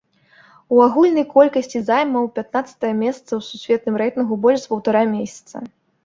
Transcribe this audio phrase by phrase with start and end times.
[0.75, 5.55] У агульнай колькасці займаў пятнаццатае месца ў сусветным рэйтынгу больш за паўтара месяца.